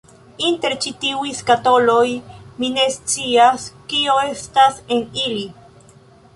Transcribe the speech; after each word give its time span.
Inter 0.45 0.75
ĉi 0.85 0.93
tiuj 1.03 1.33
skatoloj, 1.39 2.07
mi 2.63 2.71
ne 2.79 2.87
scias 2.97 3.69
kio 3.95 4.19
estas 4.33 4.81
en 4.99 5.05
ili 5.29 5.49